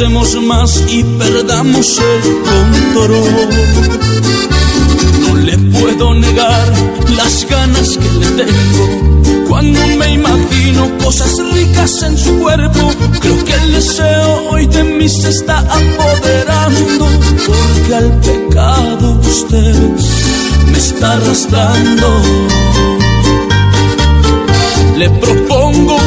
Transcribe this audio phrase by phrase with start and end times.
[0.00, 3.48] pensemos más y perdamos el control.
[5.28, 6.72] No le puedo negar
[7.16, 9.46] las ganas que le tengo.
[9.46, 12.90] Cuando me imagino cosas ricas en su cuerpo,
[13.20, 17.06] creo que el deseo hoy de mí se está apoderando,
[17.46, 19.74] porque al pecado usted
[20.72, 22.22] me está arrastrando.
[24.96, 25.99] Le propongo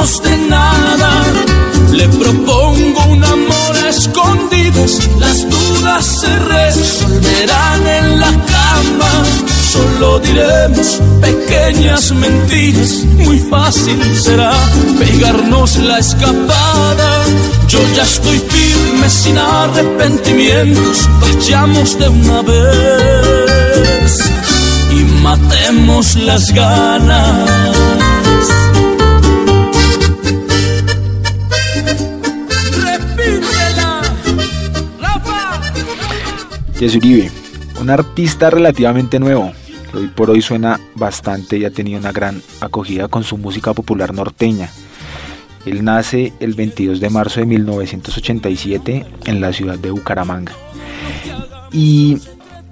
[0.00, 1.10] de nada.
[1.92, 9.12] Le propongo un amor a escondidas, las dudas se resolverán en la cama.
[9.70, 14.52] Solo diremos pequeñas mentiras, muy fácil será
[14.98, 17.24] pegarnos la escapada.
[17.68, 24.30] Yo ya estoy firme sin arrepentimientos, vayamos de una vez
[24.92, 27.89] y matemos las ganas.
[36.86, 37.30] Uribe,
[37.78, 39.52] un artista relativamente nuevo,
[39.92, 44.14] hoy por hoy suena bastante y ha tenido una gran acogida con su música popular
[44.14, 44.70] norteña.
[45.66, 50.52] Él nace el 22 de marzo de 1987 en la ciudad de Bucaramanga.
[51.70, 52.16] Y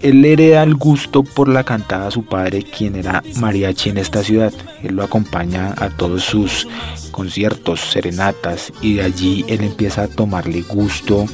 [0.00, 4.22] él hereda el gusto por la cantada a su padre, quien era mariachi en esta
[4.22, 4.54] ciudad.
[4.82, 6.66] Él lo acompaña a todos sus
[7.10, 11.26] conciertos, serenatas, y de allí él empieza a tomarle gusto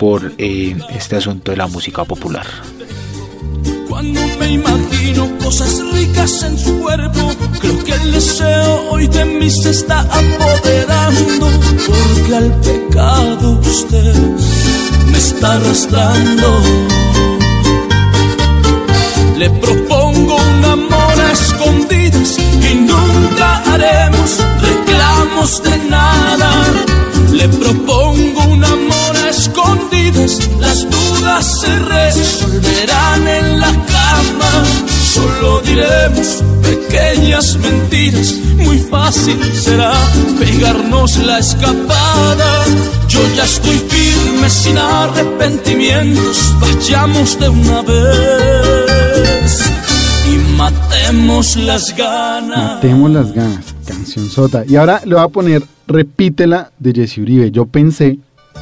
[0.00, 2.46] por eh, este asunto de la música popular.
[3.86, 7.30] Cuando me imagino cosas ricas en su cuerpo,
[7.60, 11.50] creo que el deseo hoy de mí se está apoderando,
[11.86, 14.14] porque al pecado usted
[15.12, 16.99] me está arrastrando.
[35.90, 39.92] Solo diremos pequeñas mentiras, muy fácil será
[40.38, 42.64] pegarnos la escapada.
[43.08, 49.70] Yo ya estoy firme sin arrepentimientos, vayamos de una vez
[50.26, 52.74] y matemos las ganas.
[52.74, 54.64] Matemos las ganas, canción sota.
[54.66, 57.50] Y ahora le voy a poner Repítela de Jesse Uribe.
[57.50, 58.18] Yo pensé,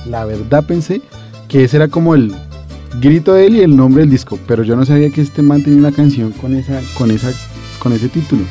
[0.06, 1.02] la verdad pensé,
[1.46, 2.34] que ese era como el
[2.94, 5.62] grito de él y el nombre del disco, pero yo no sabía que este man
[5.62, 7.32] tenía una canción con esa, con esa,
[7.78, 8.44] con ese título.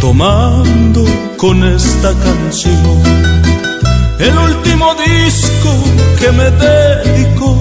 [0.00, 1.04] Tomando
[1.36, 3.02] con esta canción
[4.18, 5.70] el último disco
[6.18, 7.60] que me dedico,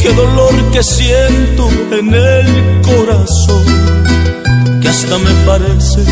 [0.00, 6.02] qué dolor que siento en el corazón, que hasta me parece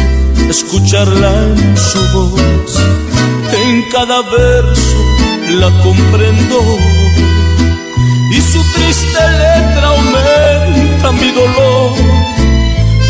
[0.49, 2.79] escucharla en su voz,
[3.53, 4.97] en cada verso
[5.59, 6.79] la comprendo.
[8.31, 11.93] Y su triste letra aumenta mi dolor,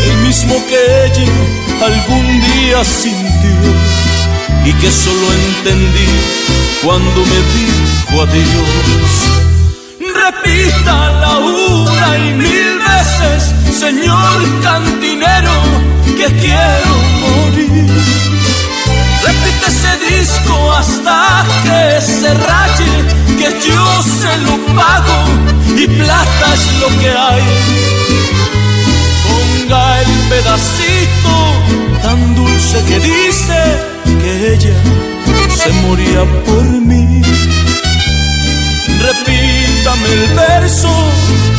[0.03, 1.31] el mismo que ella
[1.85, 3.31] algún día sintió.
[4.63, 6.07] Y que solo entendí
[6.83, 9.41] cuando me dijo adiós.
[9.99, 15.51] Repítala una y mil veces, señor cantinero,
[16.21, 17.89] que quiero morir.
[19.25, 22.93] Repite ese disco hasta que se raye,
[23.39, 25.19] que yo se lo pago
[25.75, 27.43] y plata es lo que hay.
[29.27, 31.35] Ponga el pedacito
[32.03, 33.59] tan dulce que dice
[34.21, 34.77] que ella
[35.57, 37.21] se moría por mí.
[40.03, 40.89] El verso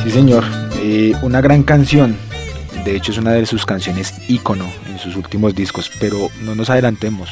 [0.04, 0.44] Sí, señor,
[0.80, 2.16] eh, una gran canción.
[2.84, 6.70] De hecho, es una de sus canciones ícono en sus últimos discos, pero no nos
[6.70, 7.30] adelantemos.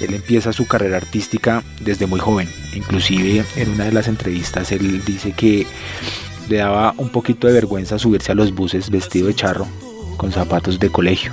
[0.00, 2.48] Él empieza su carrera artística desde muy joven.
[2.74, 5.66] Inclusive en una de las entrevistas él dice que
[6.48, 9.66] le daba un poquito de vergüenza subirse a los buses vestido de charro
[10.16, 11.32] con zapatos de colegio.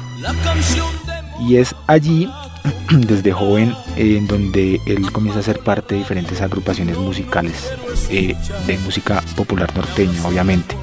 [1.47, 2.29] Y es allí,
[2.91, 7.71] desde joven, en donde él comienza a ser parte de diferentes agrupaciones musicales,
[8.09, 8.35] eh,
[8.67, 10.75] de música popular norteña, obviamente.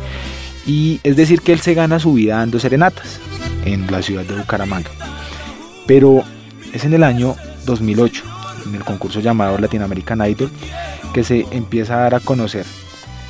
[0.67, 3.21] Y es decir, que él se gana su vida dando serenatas
[3.65, 4.91] en la ciudad de Bucaramanga.
[5.87, 6.23] Pero
[6.73, 8.23] es en el año 2008,
[8.67, 10.51] en el concurso llamado Latin American Idol,
[11.15, 12.67] que se empieza a dar a conocer,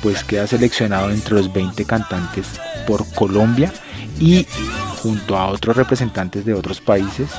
[0.01, 3.71] pues queda seleccionado entre los 20 cantantes por Colombia
[4.19, 4.45] y
[5.01, 7.29] junto a otros representantes de otros países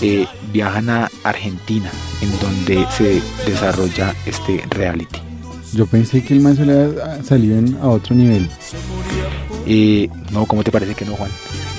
[0.00, 1.90] eh, viajan a Argentina
[2.20, 5.18] en donde se desarrolla este reality.
[5.72, 6.56] Yo pensé que el man
[7.24, 8.48] salido a otro nivel.
[9.66, 11.30] Eh, no, ¿cómo te parece que no, Juan?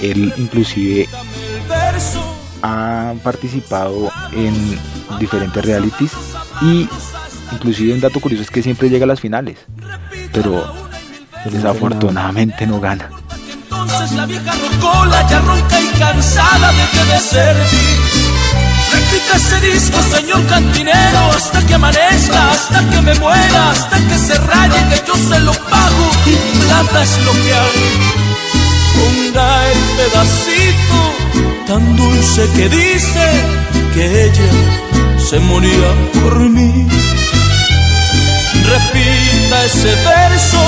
[0.02, 1.08] Él inclusive
[2.62, 4.54] ha participado en
[5.20, 6.12] diferentes realities
[6.62, 6.88] y
[7.54, 9.58] inclusive un dato curioso es que siempre llega a las finales,
[10.34, 10.66] pero
[11.46, 13.10] desafortunadamente no gana.
[13.90, 17.98] Entonces la vieja rocola ya ronca y cansada de de servir.
[18.92, 24.36] Repite ese disco, señor cantinero, hasta que amanezca, hasta que me muera, hasta que se
[24.36, 26.36] raye, que yo se lo pago y
[26.66, 28.28] plata es lo que hay
[28.98, 31.00] ponga el pedacito
[31.68, 33.26] tan dulce que dice
[33.94, 34.52] que ella
[35.30, 36.88] se moría por mí.
[38.74, 40.64] Repita ese verso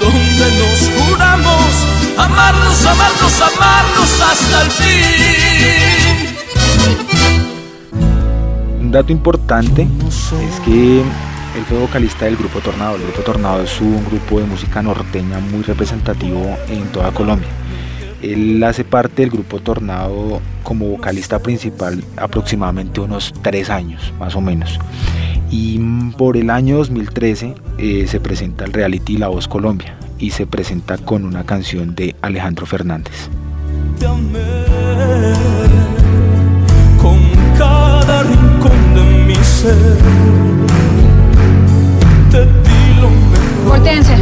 [0.00, 6.34] donde nos juramos amarnos, amarnos, amarnos hasta el fin.
[8.80, 12.96] Un dato importante es que él fue vocalista del grupo Tornado.
[12.96, 17.48] El grupo Tornado es un grupo de música norteña muy representativo en toda Colombia.
[18.22, 24.40] Él hace parte del grupo Tornado como vocalista principal aproximadamente unos tres años, más o
[24.40, 24.78] menos.
[25.50, 25.78] Y
[26.16, 30.96] por el año 2013 eh, se presenta el reality La Voz Colombia y se presenta
[30.96, 33.28] con una canción de Alejandro Fernández.
[37.02, 37.18] con
[37.58, 39.98] cada rincón de mi ser
[43.68, 44.13] Vamos.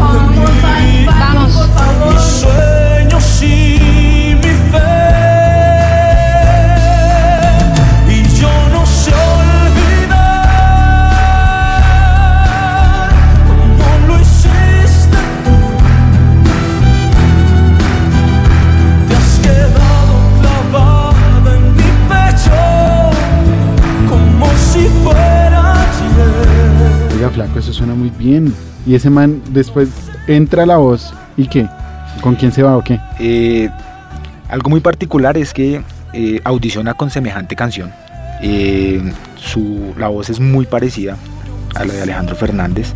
[28.87, 29.89] Y ese man después
[30.27, 31.69] entra la voz y qué?
[32.21, 33.01] ¿Con quién se va o qué?
[33.19, 33.69] Eh,
[34.49, 35.83] algo muy particular es que
[36.13, 37.91] eh, audiciona con semejante canción.
[38.43, 39.03] Eh,
[39.37, 41.17] su, la voz es muy parecida
[41.75, 42.93] a la de Alejandro Fernández,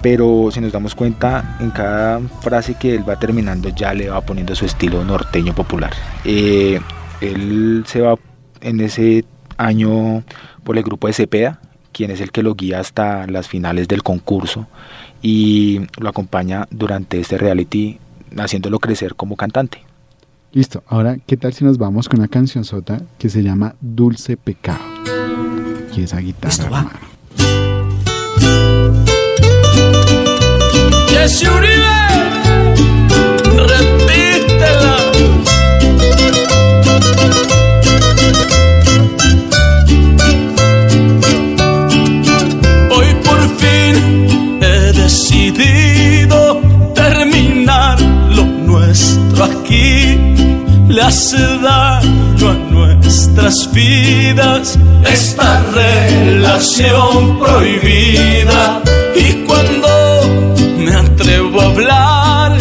[0.00, 4.20] pero si nos damos cuenta, en cada frase que él va terminando ya le va
[4.22, 5.92] poniendo su estilo norteño popular.
[6.24, 8.16] él se va
[8.60, 9.24] en ese
[9.58, 10.22] año
[10.64, 11.60] por el grupo de Cepeda,
[11.92, 14.66] quien es el que lo guía hasta las finales del concurso
[15.20, 17.98] y lo acompaña durante este reality
[18.36, 19.82] haciéndolo crecer como cantante.
[20.52, 24.36] Listo, ahora qué tal si nos vamos con una canción sota que se llama Dulce
[24.36, 24.80] Pecado.
[25.96, 26.90] Y esa guitarra.
[50.92, 54.78] Le hace daño a nuestras vidas
[55.10, 58.82] esta relación prohibida.
[59.16, 59.88] Y cuando
[60.78, 62.58] me atrevo a hablar,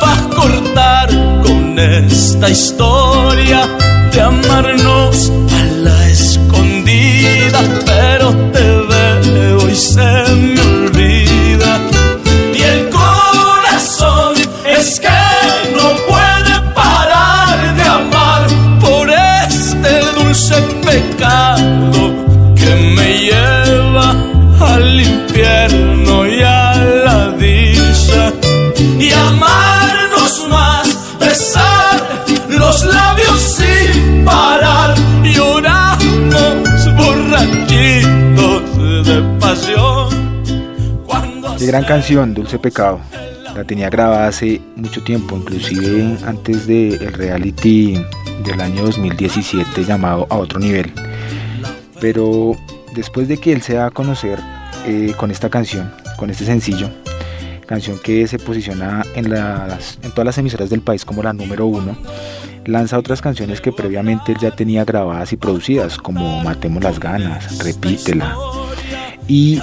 [0.00, 1.08] para cortar
[1.44, 3.79] con esta historia
[41.70, 42.98] gran canción, Dulce Pecado.
[43.54, 47.94] La tenía grabada hace mucho tiempo, inclusive antes del reality
[48.44, 50.92] del año 2017 llamado A Otro Nivel.
[52.00, 52.56] Pero
[52.92, 54.40] después de que él se da a conocer
[54.84, 56.90] eh, con esta canción, con este sencillo,
[57.66, 61.66] canción que se posiciona en, las, en todas las emisoras del país como la número
[61.66, 61.96] uno,
[62.66, 67.58] lanza otras canciones que previamente él ya tenía grabadas y producidas, como Matemos las ganas,
[67.58, 68.36] Repítela.
[69.28, 69.60] Y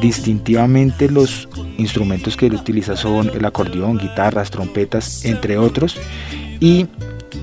[0.00, 5.96] distintivamente los instrumentos que él utiliza son el acordeón, guitarras, trompetas, entre otros.
[6.60, 6.86] Y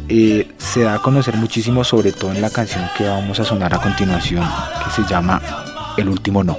[0.09, 3.73] eh, se da a conocer muchísimo, sobre todo en la canción que vamos a sonar
[3.73, 4.45] a continuación,
[4.83, 5.41] que se llama
[5.97, 6.57] El último no.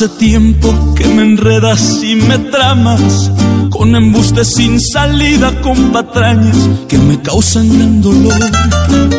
[0.00, 3.30] Hace tiempo que me enredas y me tramas
[3.68, 6.56] con embustes sin salida, con patrañas
[6.88, 8.32] que me causan gran dolor.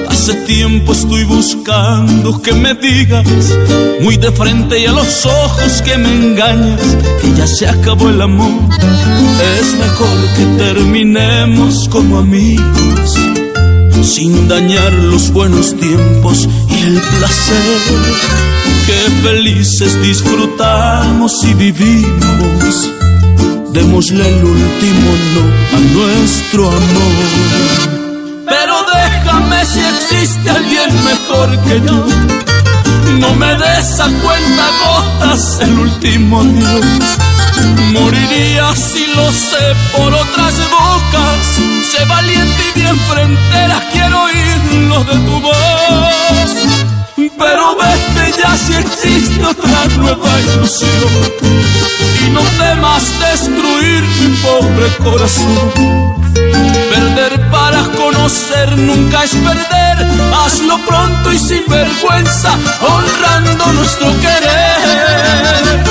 [0.09, 3.27] Hace tiempo estoy buscando que me digas
[4.01, 6.81] muy de frente y a los ojos que me engañas
[7.21, 8.49] que ya se acabó el amor.
[9.59, 13.19] Es mejor que terminemos como amigos
[14.01, 22.89] sin dañar los buenos tiempos y el placer que felices disfrutamos y vivimos.
[23.71, 25.43] Démosle el último no
[25.77, 27.27] a nuestro amor.
[28.45, 32.05] Pero déjame si existe alguien mejor que yo.
[33.19, 36.85] No me des a cuenta gotas el último adiós.
[37.93, 41.41] Moriría si lo sé por otras bocas.
[41.91, 46.90] Sé valiente y bien frontera, quiero oírlo de tu voz.
[47.29, 50.89] Pero vete ya si existe otra nueva ilusión.
[52.25, 55.71] Y no temas destruir mi pobre corazón.
[56.89, 60.07] Perder para conocer nunca es perder.
[60.33, 65.83] Hazlo pronto y sin vergüenza, honrando nuestro querer.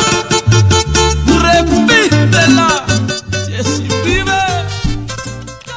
[1.43, 2.85] Repítela,
[3.49, 4.41] Jessy vive.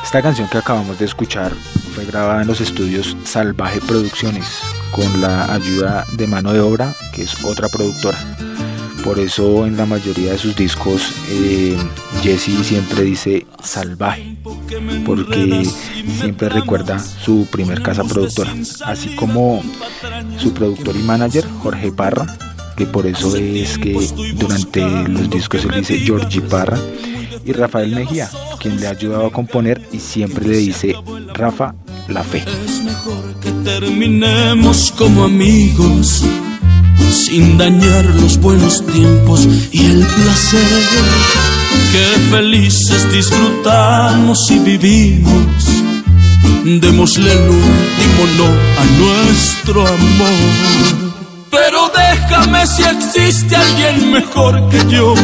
[0.03, 1.51] Esta canción que acabamos de escuchar
[2.05, 4.45] grabada en los estudios Salvaje Producciones
[4.91, 8.17] con la ayuda de mano de obra, que es otra productora.
[9.03, 11.77] Por eso en la mayoría de sus discos eh,
[12.21, 14.37] Jesse siempre dice salvaje,
[15.05, 15.65] porque
[16.19, 18.53] siempre recuerda su primer casa productora,
[18.85, 19.61] así como
[20.37, 22.25] su productor y manager Jorge Parra,
[22.77, 23.93] que por eso es que
[24.35, 26.77] durante los discos él dice Georgie Parra,
[27.45, 28.29] y Rafael Mejía,
[28.59, 30.95] quien le ha ayudado a componer y siempre le dice
[31.33, 31.75] Rafa
[32.13, 32.45] la fe.
[32.65, 36.23] Es mejor que terminemos como amigos,
[37.11, 40.81] sin dañar los buenos tiempos y el placer
[41.91, 45.63] que felices disfrutamos y vivimos.
[46.63, 48.47] Démosle el último no
[48.81, 51.13] a nuestro amor.
[51.49, 55.15] Pero déjame si existe alguien mejor que yo.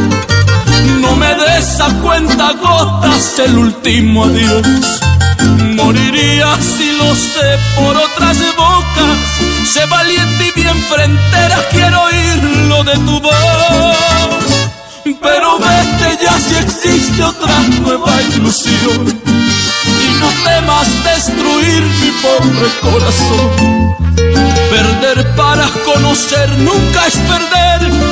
[1.09, 5.01] No me des a cuenta gotas el último adiós.
[5.75, 9.17] Moriría si lo sé por otras bocas.
[9.73, 14.51] Sé valiente y bien frentera, quiero oírlo de tu voz.
[15.03, 19.21] Pero vete ya si existe otra nueva ilusión.
[20.05, 23.95] Y no temas destruir mi pobre corazón.
[24.69, 27.59] Perder para conocer nunca es perder.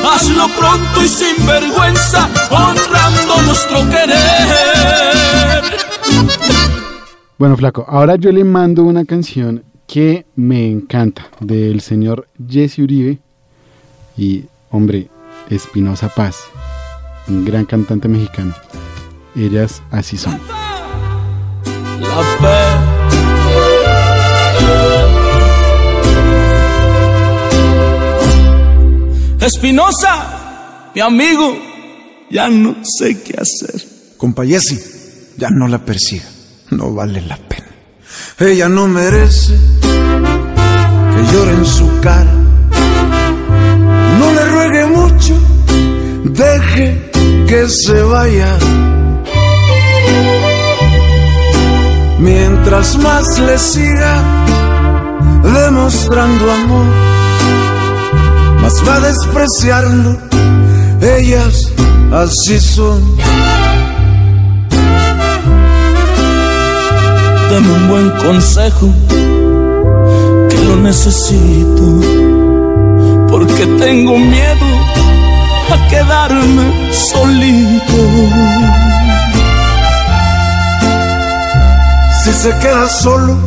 [0.09, 2.29] Hazlo pronto y sin vergüenza,
[7.37, 13.19] Bueno, flaco, ahora yo le mando una canción que me encanta del señor Jesse Uribe
[14.17, 15.07] y, hombre,
[15.47, 16.45] Espinosa Paz,
[17.27, 18.55] un gran cantante mexicano.
[19.35, 20.39] Ellas así son.
[21.99, 22.97] La fe.
[29.45, 31.55] Espinosa, mi amigo,
[32.31, 33.79] ya no sé qué hacer.
[34.17, 34.79] Compa Jessy,
[35.37, 36.25] ya no la persiga,
[36.71, 37.67] no vale la pena.
[38.39, 42.33] Ella no merece que llore en su cara.
[44.19, 45.35] No le ruegue mucho,
[46.23, 47.11] deje
[47.47, 48.57] que se vaya.
[52.19, 54.21] Mientras más le siga
[55.43, 56.85] demostrando amor,
[58.61, 60.17] más va a despreciarlo.
[61.01, 61.71] Ellas
[62.11, 63.17] así son.
[67.49, 68.89] Dame un buen consejo,
[70.49, 71.85] que lo necesito,
[73.29, 74.67] porque tengo miedo
[75.73, 77.97] a quedarme solito.
[82.23, 83.37] Si se queda solo,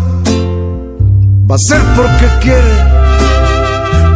[1.50, 2.76] va a ser porque quiere,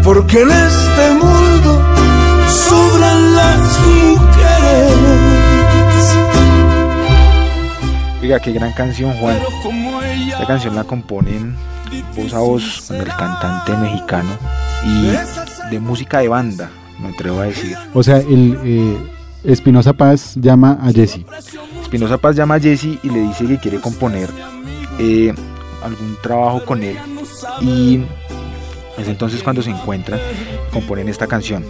[0.02, 1.53] porque en este mundo
[8.24, 9.36] Oiga, qué gran canción, Juan.
[10.28, 11.54] Esta canción la componen
[12.16, 14.30] voz a voz con el cantante mexicano
[14.82, 15.10] y
[15.70, 16.70] de música de banda,
[17.02, 17.76] me atrevo a decir.
[17.92, 18.96] O sea, el eh,
[19.44, 21.20] Espinosa Paz llama a Jesse.
[21.82, 24.30] Espinosa Paz llama a Jesse y le dice que quiere componer
[24.98, 25.34] eh,
[25.82, 26.96] algún trabajo con él
[27.60, 28.00] y
[28.96, 30.18] es entonces cuando se encuentran
[30.72, 31.62] componen esta canción.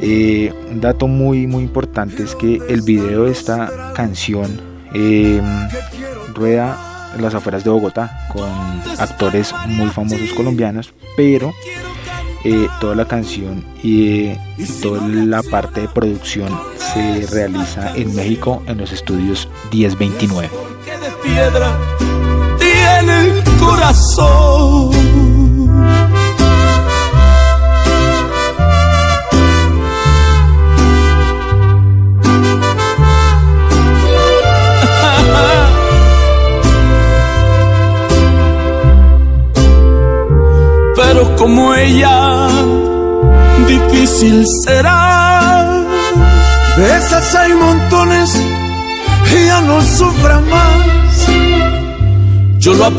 [0.00, 5.40] Eh, un dato muy muy importante es que el video de esta canción eh,
[6.34, 8.48] rueda en las afueras de Bogotá con
[8.98, 11.52] actores muy famosos colombianos, pero
[12.44, 14.40] eh, toda la canción y, eh,
[14.80, 20.48] toda la parte de producción se realiza en México en los estudios 1029.
[20.48, 21.76] de piedra
[22.58, 24.49] tiene el corazón.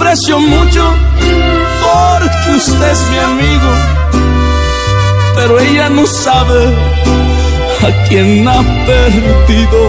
[0.02, 0.84] Aprecio mucho
[1.84, 3.72] porque usted es mi amigo,
[5.36, 6.76] pero ella no sabe
[7.84, 9.80] a quién ha perdido.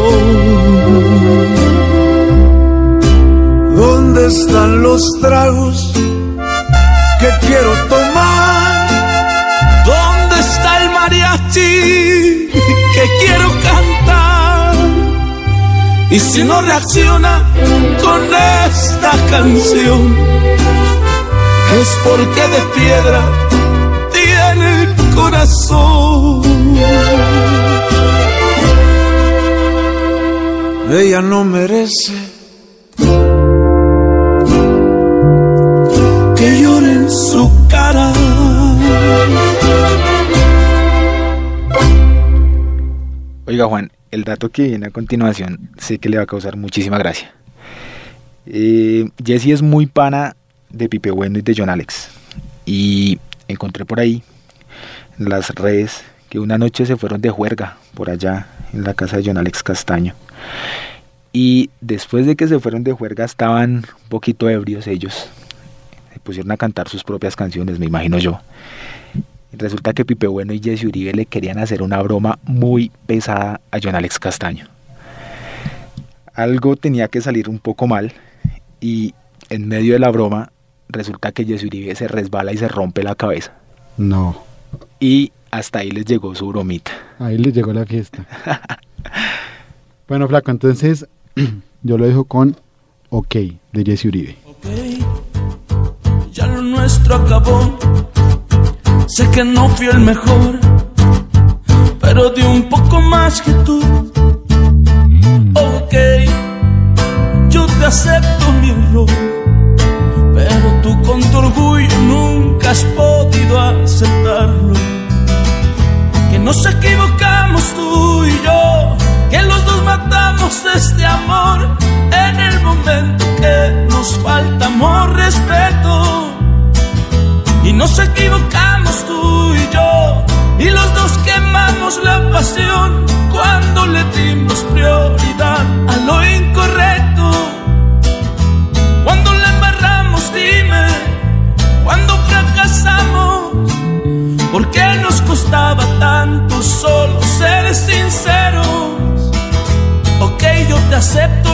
[3.75, 8.12] ¿Dónde están los tragos que quiero tomar?
[16.13, 17.43] Y si no reacciona
[18.03, 18.21] con
[18.69, 20.15] esta canción,
[21.81, 23.23] es porque de piedra
[24.13, 26.43] tiene el corazón.
[30.91, 32.13] Ella no merece
[36.37, 38.13] que llore en su cara.
[43.47, 46.99] Oiga Juan, el dato que viene a continuación sé que le va a causar muchísima
[46.99, 47.33] gracia.
[48.47, 50.37] Eh, Jesse es muy pana
[50.69, 52.11] de Pipe Bueno y de John Alex.
[52.65, 54.23] Y encontré por ahí
[55.19, 59.17] en las redes que una noche se fueron de juerga por allá en la casa
[59.17, 60.15] de John Alex Castaño.
[61.33, 65.29] Y después de que se fueron de juerga estaban un poquito ebrios ellos.
[66.13, 68.41] Se pusieron a cantar sus propias canciones, me imagino yo.
[69.53, 73.79] Resulta que Pipe Bueno y Jesse Uribe le querían hacer una broma muy pesada a
[73.83, 74.67] John Alex Castaño.
[76.35, 78.13] Algo tenía que salir un poco mal
[78.81, 79.15] y
[79.51, 80.51] en medio de la broma
[80.89, 83.53] resulta que Jesse Uribe se resbala y se rompe la cabeza.
[83.99, 84.43] No,
[85.01, 86.93] Y hasta ahí les llegó su bromita.
[87.19, 88.27] ahí le llegó la fiesta.
[90.09, 91.07] bueno, Flaco, entonces
[91.83, 92.57] yo lo dejo con
[93.11, 93.35] OK
[93.73, 94.37] de Jesse Uribe.
[94.47, 94.65] Ok,
[96.33, 97.79] ya lo nuestro acabó.
[99.15, 100.59] Sé que no fui el mejor,
[102.01, 103.92] pero di un poco más que tú.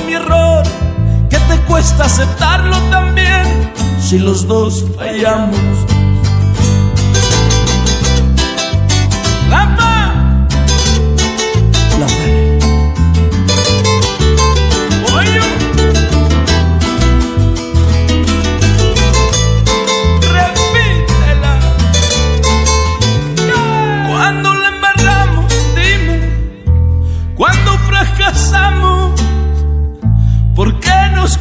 [0.06, 0.62] Mi error,
[1.28, 5.58] que te cuesta aceptarlo también si los dos fallamos.
[9.50, 9.76] La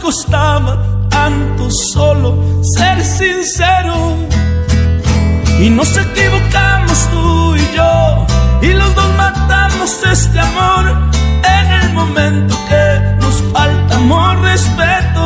[0.07, 0.73] costaba
[1.09, 2.29] tanto solo
[2.63, 4.13] ser sinceros?
[5.59, 8.25] Y nos equivocamos tú y yo,
[8.61, 10.85] y los dos matamos este amor
[11.57, 12.85] en el momento que
[13.19, 15.25] nos falta amor, respeto.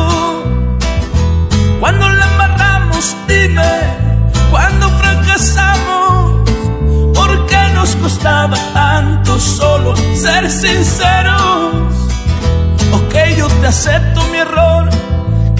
[1.78, 3.72] Cuando la embarramos, dime,
[4.50, 6.50] cuando fracasamos,
[7.14, 12.02] ¿por qué nos costaba tanto solo ser sinceros?
[12.98, 14.71] Ok, yo te acepto mi error,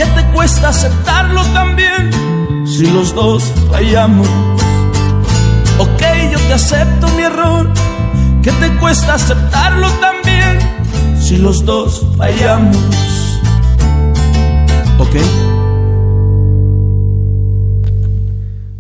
[0.02, 2.10] que te cuesta aceptarlo también
[2.66, 4.28] si los dos fallamos.
[5.78, 7.70] Ok, yo te acepto mi error,
[8.42, 10.58] que te cuesta aceptarlo también
[11.20, 12.76] si los dos fallamos.
[14.98, 15.16] Ok.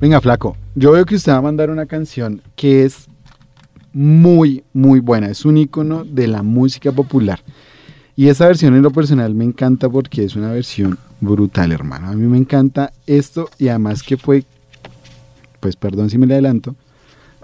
[0.00, 3.06] Venga, Flaco, yo veo que usted va a mandar una canción que es
[3.92, 5.28] muy, muy buena.
[5.28, 7.40] Es un icono de la música popular.
[8.22, 12.06] Y esa versión en lo personal me encanta porque es una versión brutal, hermano.
[12.06, 14.44] A mí me encanta esto y además que fue,
[15.58, 16.76] pues perdón si me le adelanto,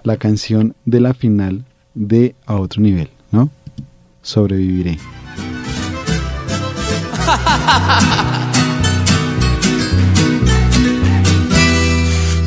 [0.03, 1.65] la canción de la final
[1.95, 3.49] de A Otro Nivel, ¿no?
[4.21, 4.93] Sobreviviré.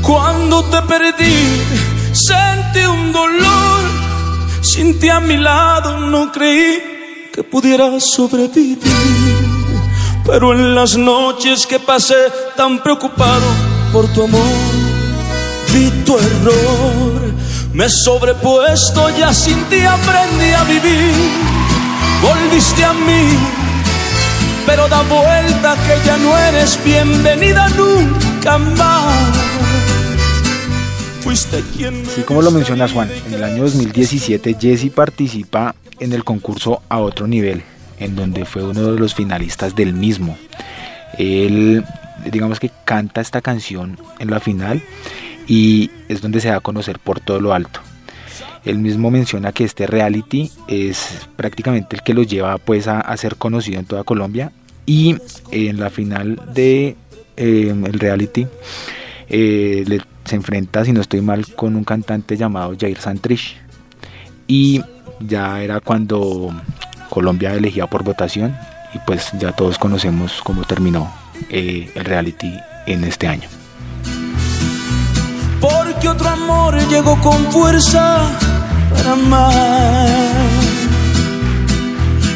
[0.00, 1.60] Cuando te perdí,
[2.12, 3.82] sentí un dolor.
[4.62, 6.91] Sin ti a mi lado no creí
[7.32, 8.78] que pudiera sobrevivir.
[10.24, 12.14] Pero en las noches que pasé
[12.56, 13.46] tan preocupado
[13.92, 14.42] por tu amor,
[15.72, 17.32] vi tu error.
[17.72, 21.14] Me he sobrepuesto, ya sin ti aprendí a vivir.
[22.22, 23.36] Volviste a mí,
[24.66, 29.52] pero da vuelta que ya no eres bienvenida nunca más.
[31.22, 36.12] Fuiste quien me Así como lo mencionas Juan, en el año 2017 Jesse participa en
[36.12, 37.62] el concurso A Otro Nivel,
[37.98, 40.36] en donde fue uno de los finalistas del mismo.
[41.18, 41.84] Él,
[42.30, 44.82] digamos que canta esta canción en la final
[45.46, 47.80] y es donde se da a conocer por todo lo alto.
[48.64, 53.16] Él mismo menciona que este reality es prácticamente el que lo lleva pues a, a
[53.16, 54.52] ser conocido en toda Colombia
[54.86, 55.16] y
[55.50, 56.96] en la final de
[57.36, 58.46] eh, el reality
[59.28, 63.56] eh, le- se enfrenta, si no estoy mal, con un cantante llamado Jair Santrich
[64.46, 64.80] y
[65.26, 66.50] ya era cuando
[67.10, 68.56] Colombia elegía por votación
[68.94, 71.12] y pues ya todos conocemos cómo terminó
[71.50, 72.52] eh, el reality
[72.86, 73.48] en este año.
[75.62, 78.22] porque otro amor llegó con fuerza
[78.90, 80.08] para amar.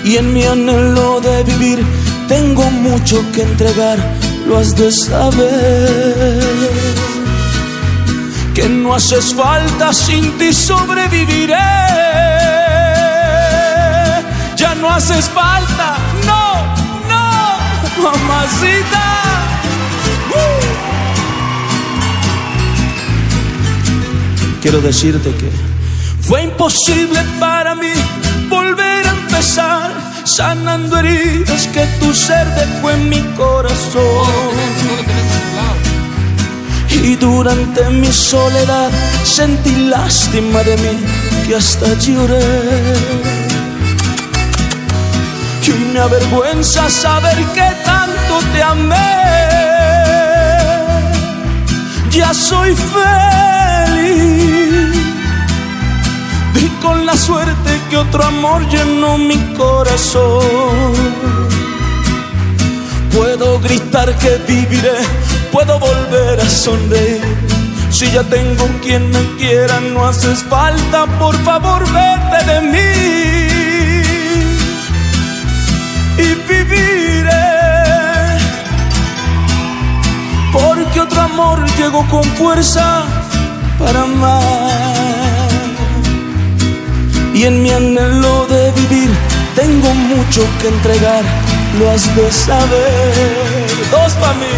[0.05, 1.85] Y en mi anhelo de vivir
[2.29, 3.99] tengo mucho que entregar,
[4.47, 6.41] lo has de saber.
[8.55, 12.36] Que no haces falta, sin ti sobreviviré.
[14.57, 16.63] Ya no haces falta, no,
[17.11, 19.05] no, mamacita.
[20.31, 20.87] ¡Uh!
[24.69, 25.49] quiero decirte que
[26.23, 27.93] fue imposible para mí
[28.49, 29.93] volver a empezar,
[30.25, 34.55] sanando heridas que tu ser dejó en mi corazón.
[36.91, 38.91] Y durante mi soledad
[39.23, 40.99] sentí lástima de mí,
[41.47, 43.36] que hasta lloré.
[46.07, 48.95] Avergüenza saber que tanto te amé.
[52.11, 54.15] Ya soy feliz.
[56.55, 60.93] Y con la suerte que otro amor llenó mi corazón.
[63.13, 64.99] Puedo gritar que viviré,
[65.51, 67.37] puedo volver a sonreír.
[67.91, 73.46] Si ya tengo quien me quiera, no haces falta, por favor vete de mí.
[76.49, 77.31] Viviré,
[80.53, 83.05] porque otro amor llegó con fuerza
[83.79, 85.49] para amar.
[87.35, 89.11] Y en mi anhelo de vivir
[89.55, 91.23] tengo mucho que entregar,
[91.79, 93.67] lo has de saber.
[93.91, 94.57] Dos para mí,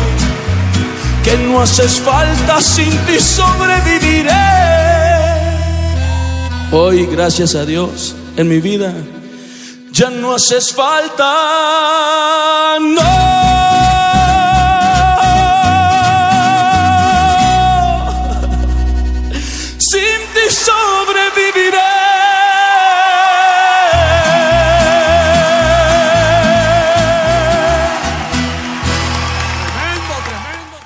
[1.24, 4.30] que no haces falta, sin ti sobreviviré.
[6.70, 8.94] Hoy, gracias a Dios, en mi vida
[9.98, 11.24] ya no haces falta,
[12.78, 13.00] no.
[19.78, 21.78] Sin ti sobreviviré.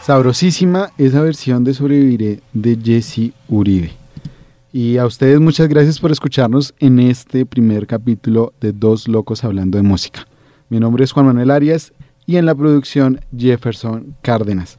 [0.07, 4.02] Sabrosísima esa versión de Sobreviviré de Jesse Uribe.
[4.73, 9.77] Y a ustedes muchas gracias por escucharnos en este primer capítulo de Dos Locos Hablando
[9.77, 10.27] de Música.
[10.71, 11.93] Mi nombre es Juan Manuel Arias
[12.25, 14.79] y en la producción Jefferson Cárdenas.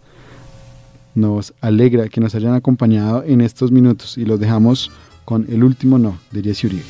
[1.13, 4.89] Nos alegra que nos hayan acompañado en estos minutos y los dejamos
[5.25, 6.85] con el último no de Jesse Uribe.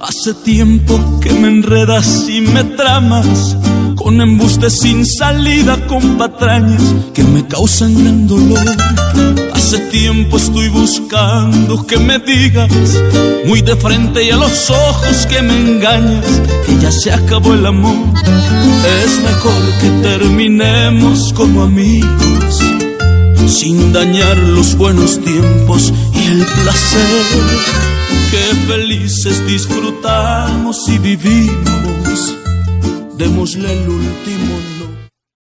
[0.00, 3.56] Hace tiempo que me enredas y me tramas
[3.98, 6.82] con embustes sin salida, con patrañas
[7.12, 8.64] que me causan gran dolor.
[9.52, 12.70] Hace tiempo estoy buscando que me digas
[13.44, 16.24] muy de frente y a los ojos que me engañas
[16.64, 17.96] que ya se acabó el amor.
[19.02, 22.62] Es mejor que terminemos como amigos
[23.48, 27.24] sin dañar los buenos tiempos y el placer
[28.30, 32.37] que felices disfrutamos y vivimos.
[33.18, 34.77] Démosle el último